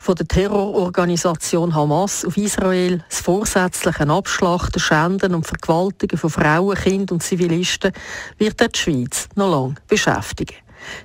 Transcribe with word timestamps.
von 0.00 0.14
der 0.14 0.26
Terrororganisation 0.26 1.74
Hamas 1.74 2.24
auf 2.24 2.38
Israel, 2.38 3.04
das 3.10 3.20
vorsätzliche 3.20 4.08
Abschlachten, 4.08 4.80
Schänden 4.80 5.34
und 5.34 5.46
Vergewaltigen 5.46 6.18
von 6.18 6.30
Frauen, 6.30 6.74
Kindern 6.74 7.16
und 7.16 7.22
Zivilisten 7.22 7.92
wird 8.38 8.60
die 8.60 8.78
Schweiz 8.78 9.28
noch 9.34 9.50
lange 9.50 9.74
beschäftigen. 9.86 10.56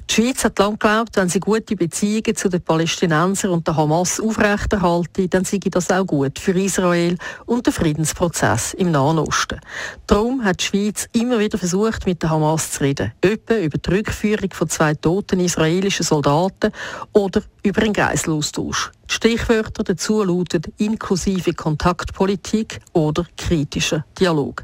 Die 0.09 0.13
Schweiz 0.13 0.43
hat 0.43 0.59
lange 0.59 0.77
geglaubt, 0.77 1.15
wenn 1.15 1.29
sie 1.29 1.39
gute 1.39 1.75
Beziehungen 1.75 2.35
zu 2.35 2.49
den 2.49 2.61
Palästinensern 2.61 3.51
und 3.51 3.67
der 3.67 3.75
Hamas 3.75 4.19
aufrechterhalten, 4.19 5.29
dann 5.29 5.45
sei 5.45 5.59
das 5.63 5.89
auch 5.89 6.05
gut 6.05 6.39
für 6.39 6.51
Israel 6.51 7.17
und 7.45 7.65
den 7.65 7.73
Friedensprozess 7.73 8.73
im 8.73 8.91
Nahen 8.91 9.19
Osten. 9.19 9.59
Darum 10.07 10.43
hat 10.43 10.61
die 10.61 10.65
Schweiz 10.65 11.07
immer 11.13 11.39
wieder 11.39 11.57
versucht, 11.57 12.05
mit 12.05 12.21
der 12.21 12.29
Hamas 12.29 12.71
zu 12.71 12.83
reden. 12.83 13.11
Etwa 13.21 13.55
über 13.55 13.77
die 13.77 13.89
Rückführung 13.89 14.49
von 14.53 14.69
zwei 14.69 14.93
toten 14.93 15.39
israelischen 15.39 16.05
Soldaten 16.05 16.71
oder 17.13 17.41
über 17.63 17.81
einen 17.81 17.93
Geiselaustausch. 17.93 18.91
Stichwörter 19.07 19.83
dazu 19.83 20.23
lauten 20.23 20.61
inklusive 20.77 21.53
Kontaktpolitik 21.53 22.79
oder 22.93 23.25
kritischer 23.37 24.05
Dialog. 24.19 24.63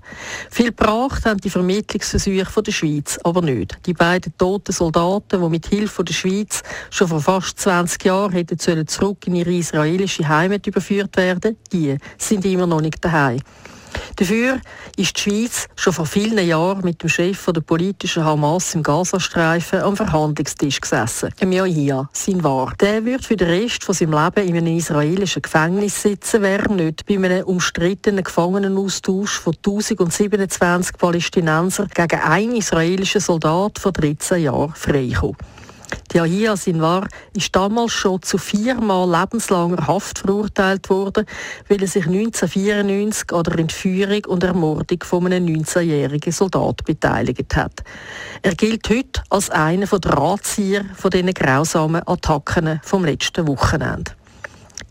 Viel 0.50 0.68
gebracht 0.68 1.26
haben 1.26 1.40
die 1.40 1.50
Vermittlungsversuche 1.50 2.64
der 2.64 2.72
Schweiz 2.72 3.20
aber 3.24 3.42
nicht. 3.42 3.78
Die 3.86 3.94
beiden 3.94 4.36
toten 4.38 4.72
Soldaten, 4.72 5.42
die 5.42 5.50
mit 5.50 5.68
Hilfe 5.68 6.04
der 6.04 6.14
Schweiz 6.14 6.64
schon 6.90 7.08
vor 7.08 7.22
fast 7.22 7.60
20 7.60 8.04
Jahren 8.06 8.32
hätten 8.32 8.88
zurück 8.88 9.28
in 9.28 9.36
ihre 9.36 9.54
israelische 9.54 10.28
Heimat 10.28 10.68
überführt 10.68 11.18
werden, 11.18 11.58
die 11.72 11.98
sind 12.18 12.46
immer 12.46 12.68
noch 12.68 12.82
nicht 12.82 13.04
daheim. 13.04 13.40
Dafür 14.22 14.62
ist 14.98 15.18
die 15.18 15.20
Schweiz 15.20 15.68
schon 15.76 15.94
vor 15.94 16.06
vielen 16.06 16.48
Jahren 16.48 16.84
mit 16.84 17.02
dem 17.02 17.10
Chef 17.10 17.44
der 17.44 17.62
politischen 17.62 18.24
Hamas 18.24 18.76
im 18.76 18.84
Gazastreifen 18.84 19.82
am 19.82 19.98
Verhandlungstisch 19.98 20.80
gesessen, 20.80 21.34
im 21.40 21.52
Yahya 21.52 22.08
Sinwar. 22.14 22.72
Der 22.80 23.04
wird 23.04 23.26
für 23.26 23.36
den 23.36 23.48
Rest 23.48 23.84
von 23.84 23.96
seinem 23.96 24.12
Leben 24.14 24.48
in 24.48 24.58
einem 24.58 24.78
israelischen 24.78 25.42
Gefängnis 25.42 26.04
sitzen, 26.04 26.44
wäre 26.44 26.72
nicht 26.72 27.04
bei 27.08 27.16
einem 27.16 27.46
umstrittenen 27.46 28.24
Gefangenenaustausch 28.24 29.40
von 29.40 29.56
1027 29.56 31.00
Palästinensern 31.00 31.90
gegen 31.92 32.22
einen 32.22 32.58
israelischen 32.58 33.22
Soldat 33.22 33.80
vor 33.80 33.92
13 33.92 34.44
Jahren 34.44 34.76
freigekommen. 34.76 35.38
Der 36.14 36.26
Yahya 36.26 36.58
Sinwar 36.58 37.08
ist 37.34 37.56
damals 37.56 37.94
schon 37.94 38.22
zu 38.22 38.38
viermal 38.38 39.10
lebenslanger 39.10 39.88
Haft 39.88 40.20
verurteilt 40.20 40.90
worden, 40.90 41.26
weil 41.68 41.82
er 41.82 41.88
sich 41.88 42.06
1994 42.06 43.32
an 43.34 43.44
der 43.44 43.60
Entführung 43.60 44.26
und 44.28 44.44
Ermordung 44.44 45.04
von 45.04 45.26
einem 45.26 45.46
19-jährigen 45.46 46.34
Soldat 46.34 46.84
beteiligt 46.86 47.56
hat. 47.56 47.84
Er 48.42 48.56
gilt 48.56 48.90
heute 48.90 49.24
als 49.30 49.50
einer 49.50 49.86
der 49.86 50.00
Drahtzieher 50.00 50.86
von 50.96 51.12
diesen 51.12 51.34
grausamen 51.34 52.08
Attacken 52.08 52.82
vom 52.84 53.06
letzten 53.06 53.48
Wochenende. 53.48 54.12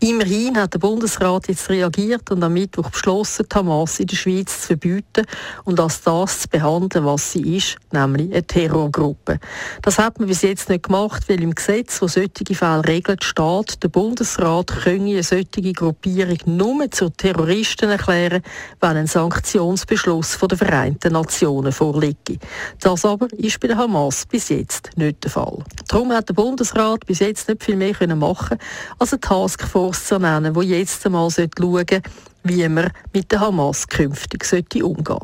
Immerhin 0.03 0.57
hat 0.57 0.73
der 0.73 0.79
Bundesrat 0.79 1.47
jetzt 1.47 1.69
reagiert 1.69 2.31
und 2.31 2.41
am 2.41 2.53
Mittwoch 2.53 2.89
beschlossen, 2.89 3.45
die 3.47 3.55
Hamas 3.55 3.99
in 3.99 4.07
der 4.07 4.15
Schweiz 4.15 4.61
zu 4.61 4.67
verbieten 4.69 5.27
und 5.63 5.79
als 5.79 6.01
das 6.01 6.39
zu 6.39 6.47
behandeln, 6.49 7.05
was 7.05 7.33
sie 7.33 7.57
ist, 7.57 7.77
nämlich 7.91 8.31
eine 8.31 8.41
Terrorgruppe. 8.41 9.39
Das 9.83 9.99
hat 9.99 10.17
man 10.17 10.27
bis 10.27 10.41
jetzt 10.41 10.69
nicht 10.69 10.85
gemacht, 10.85 11.29
weil 11.29 11.43
im 11.43 11.53
Gesetz, 11.53 12.01
wo 12.01 12.07
solche 12.07 12.55
Fälle 12.55 12.83
regelt, 12.87 13.23
steht, 13.23 13.83
der 13.83 13.89
Bundesrat 13.89 14.73
könne 14.83 15.11
eine 15.11 15.21
solche 15.21 15.71
Gruppierung 15.71 16.39
nur 16.47 16.89
zur 16.89 17.13
Terroristen 17.15 17.91
erklären, 17.91 18.41
wenn 18.79 18.97
ein 18.97 19.05
Sanktionsbeschluss 19.05 20.33
von 20.33 20.49
den 20.49 20.57
Vereinten 20.57 21.13
Nationen 21.13 21.71
vorliege. 21.71 22.39
Das 22.79 23.05
aber 23.05 23.31
ist 23.33 23.59
bei 23.59 23.67
der 23.67 23.77
Hamas 23.77 24.25
bis 24.25 24.49
jetzt 24.49 24.89
nicht 24.95 25.23
der 25.23 25.29
Fall. 25.29 25.59
Darum 25.89 26.11
hat 26.11 26.27
der 26.27 26.33
Bundesrat 26.33 27.05
bis 27.05 27.19
jetzt 27.19 27.47
nicht 27.47 27.63
viel 27.63 27.75
mehr 27.75 27.93
machen 28.15 28.57
können 28.57 28.61
als 28.97 29.13
eine 29.13 29.19
Taskforce 29.19 29.90
Zu 29.99 30.19
nennen, 30.19 30.55
wo 30.55 30.61
jetzt 30.61 31.05
einmal 31.05 31.29
schauen 31.29 31.49
sollte, 31.59 32.01
wie 32.43 32.67
man 32.67 32.91
mit 33.13 33.31
der 33.31 33.39
Hamas 33.39 33.87
künftig 33.87 34.43
sollte 34.43 34.85
umgehen 34.85 35.19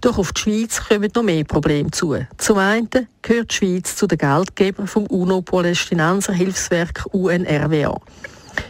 Doch 0.00 0.18
auf 0.18 0.32
die 0.32 0.40
Schweiz 0.40 0.80
kommen 0.88 1.10
noch 1.14 1.22
mehr 1.22 1.44
Probleme 1.44 1.90
zu. 1.90 2.16
Zum 2.36 2.58
einen 2.58 2.88
gehört 3.22 3.50
die 3.50 3.54
Schweiz 3.54 3.96
zu 3.96 4.06
den 4.06 4.18
Geldgebern 4.18 4.86
vom 4.86 5.06
UNO-Palästinenser-Hilfswerk 5.06 7.06
UNRWA. 7.12 8.00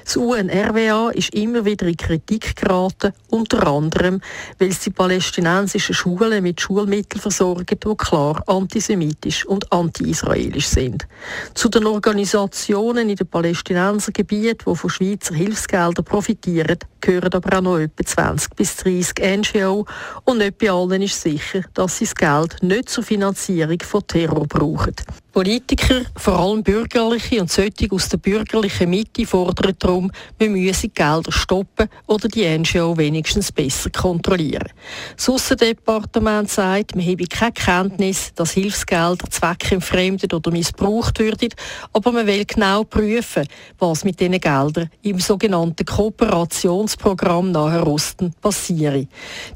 Das 0.04 0.16
UNRWA 0.16 1.10
ist 1.10 1.34
immer 1.34 1.64
wieder 1.64 1.86
in 1.86 1.96
Kritik 1.96 2.56
geraten, 2.56 3.12
unter 3.28 3.66
anderem, 3.66 4.20
weil 4.58 4.68
es 4.68 4.80
die 4.80 4.90
palästinensischen 4.90 5.94
Schulen 5.94 6.42
mit 6.42 6.60
Schulmitteln 6.60 7.20
versorgt, 7.20 7.84
die 7.84 7.96
klar 7.96 8.42
antisemitisch 8.46 9.46
und 9.46 9.72
anti-israelisch 9.72 10.66
sind. 10.66 11.06
Zu 11.54 11.68
den 11.68 11.86
Organisationen 11.86 13.08
in 13.08 13.16
den 13.16 13.26
Palästinensergebieten, 13.26 14.72
die 14.72 14.76
von 14.76 14.90
Schweizer 14.90 15.34
Hilfsgeldern 15.34 16.04
profitieren, 16.04 16.78
gehören 17.00 17.32
aber 17.32 17.58
auch 17.58 17.62
noch 17.62 17.78
etwa 17.78 18.04
20 18.04 18.54
bis 18.54 18.76
30 18.76 19.14
NGO 19.54 19.86
und 20.24 20.38
nicht 20.38 20.58
bei 20.58 20.70
allen 20.70 21.02
ist 21.02 21.20
sicher, 21.20 21.62
dass 21.74 21.98
sie 21.98 22.04
das 22.04 22.14
Geld 22.14 22.62
nicht 22.62 22.88
zur 22.88 23.04
Finanzierung 23.04 23.78
von 23.80 24.06
Terror 24.06 24.46
brauchen. 24.46 24.94
Politiker, 25.32 26.02
vor 26.16 26.40
allem 26.40 26.64
Bürgerliche 26.64 27.40
und 27.40 27.52
solche 27.52 27.86
aus 27.92 28.08
der 28.08 28.16
bürgerlichen 28.16 28.90
Mitte, 28.90 29.24
fordern 29.24 29.76
darum, 29.78 30.12
wir 30.38 30.50
müssen 30.50 30.92
Gelder 30.92 31.30
stoppen 31.30 31.88
oder 32.08 32.26
die 32.26 32.46
NGO 32.58 32.96
wenigstens 32.96 33.52
besser 33.52 33.90
kontrollieren. 33.90 34.68
Das 35.16 35.28
Aussendepartement 35.28 36.50
sagt, 36.50 36.96
wir 36.96 37.04
haben 37.04 37.28
keine 37.28 37.52
Kenntnis, 37.52 38.32
dass 38.34 38.52
Hilfsgelder 38.52 39.30
zweckentfremdet 39.30 40.34
oder 40.34 40.50
missbraucht 40.50 41.20
würden, 41.20 41.50
aber 41.92 42.10
man 42.10 42.26
will 42.26 42.44
genau 42.44 42.82
prüfen, 42.82 43.46
was 43.78 44.04
mit 44.04 44.18
diesen 44.18 44.40
Geldern 44.40 44.90
im 45.02 45.20
sogenannten 45.20 45.84
Kooperationsprogramm 45.84 47.52
Nahe 47.52 47.86
Osten 47.86 48.34
passiert. 48.40 49.08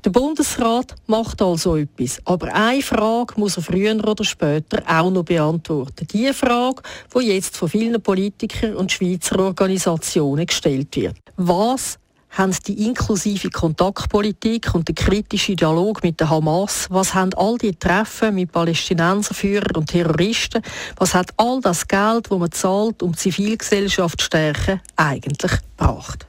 Der 0.04 0.10
Bundesrat 0.10 0.94
macht 1.08 1.42
also 1.42 1.76
etwas, 1.76 2.20
aber 2.24 2.54
eine 2.54 2.80
Frage 2.80 3.34
muss 3.36 3.56
er 3.56 3.64
früher 3.64 3.96
oder 4.06 4.22
später 4.22 4.80
auch 4.86 5.10
noch 5.10 5.24
beantworten 5.24 5.63
beantworten. 5.64 6.06
Die 6.12 6.32
Frage, 6.32 6.82
die 7.14 7.26
jetzt 7.26 7.56
von 7.56 7.68
vielen 7.68 8.00
Politikern 8.00 8.76
und 8.76 8.92
Schweizer 8.92 9.38
Organisationen 9.40 10.46
gestellt 10.46 10.94
wird. 10.96 11.16
Was 11.36 11.98
haben 12.30 12.54
die 12.66 12.86
inklusive 12.86 13.48
Kontaktpolitik 13.48 14.74
und 14.74 14.88
der 14.88 14.94
kritische 14.96 15.54
Dialog 15.54 16.02
mit 16.02 16.18
der 16.18 16.30
Hamas, 16.30 16.88
was 16.90 17.14
haben 17.14 17.32
all 17.34 17.58
die 17.58 17.76
Treffen 17.76 18.34
mit 18.34 18.50
Palästinenserführern 18.50 19.76
und 19.76 19.90
Terroristen, 19.90 20.60
was 20.96 21.14
hat 21.14 21.30
all 21.36 21.60
das 21.60 21.86
Geld, 21.86 22.30
das 22.30 22.38
man 22.38 22.50
zahlt, 22.50 23.02
um 23.04 23.12
die 23.12 23.18
Zivilgesellschaft 23.18 24.20
zu 24.20 24.26
stärken, 24.26 24.80
eigentlich 24.96 25.52
gebracht? 25.76 26.26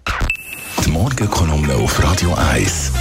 Die 0.85 0.91
Morgenkolumne 0.91 1.73
auf 1.75 2.03
Radio 2.03 2.35
1. 2.35 2.91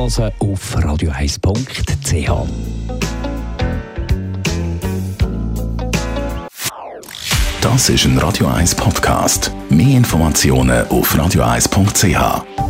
Nachlesen 0.00 0.32
auf 0.38 0.76
radio1.ch. 0.76 2.48
Das 7.60 7.88
ist 7.90 8.04
ein 8.06 8.16
Radio 8.16 8.46
1 8.46 8.74
Podcast. 8.76 9.52
Mehr 9.68 9.98
Informationen 9.98 10.88
auf 10.88 11.14
radio1.ch. 11.14 12.69